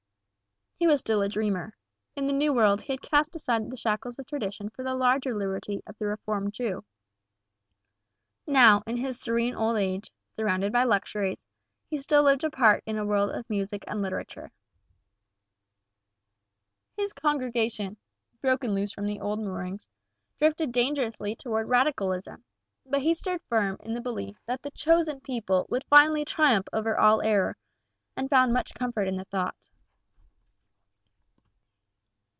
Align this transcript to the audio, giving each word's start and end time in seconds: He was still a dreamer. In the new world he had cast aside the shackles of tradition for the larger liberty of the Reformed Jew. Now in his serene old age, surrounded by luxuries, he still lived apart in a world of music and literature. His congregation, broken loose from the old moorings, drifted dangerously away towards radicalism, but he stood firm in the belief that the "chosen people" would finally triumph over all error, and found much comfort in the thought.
He 0.83 0.87
was 0.87 0.99
still 0.99 1.21
a 1.21 1.29
dreamer. 1.29 1.77
In 2.15 2.25
the 2.25 2.33
new 2.33 2.51
world 2.51 2.81
he 2.81 2.93
had 2.93 3.03
cast 3.03 3.35
aside 3.35 3.69
the 3.69 3.77
shackles 3.77 4.17
of 4.17 4.25
tradition 4.25 4.67
for 4.71 4.83
the 4.83 4.95
larger 4.95 5.31
liberty 5.35 5.83
of 5.85 5.95
the 5.99 6.07
Reformed 6.07 6.53
Jew. 6.55 6.83
Now 8.47 8.81
in 8.87 8.97
his 8.97 9.19
serene 9.21 9.53
old 9.53 9.77
age, 9.77 10.09
surrounded 10.35 10.73
by 10.73 10.85
luxuries, 10.85 11.43
he 11.87 11.97
still 11.99 12.23
lived 12.23 12.43
apart 12.43 12.81
in 12.87 12.97
a 12.97 13.05
world 13.05 13.29
of 13.29 13.47
music 13.47 13.83
and 13.85 14.01
literature. 14.01 14.51
His 16.97 17.13
congregation, 17.13 17.97
broken 18.41 18.73
loose 18.73 18.91
from 18.91 19.05
the 19.05 19.19
old 19.19 19.37
moorings, 19.39 19.87
drifted 20.39 20.71
dangerously 20.71 21.33
away 21.33 21.35
towards 21.35 21.69
radicalism, 21.69 22.43
but 22.87 23.03
he 23.03 23.13
stood 23.13 23.39
firm 23.49 23.77
in 23.81 23.93
the 23.93 24.01
belief 24.01 24.35
that 24.47 24.63
the 24.63 24.71
"chosen 24.71 25.21
people" 25.21 25.67
would 25.69 25.83
finally 25.91 26.25
triumph 26.25 26.65
over 26.73 26.97
all 26.97 27.21
error, 27.21 27.55
and 28.17 28.31
found 28.31 28.51
much 28.51 28.73
comfort 28.73 29.03
in 29.07 29.17
the 29.17 29.25
thought. 29.25 29.55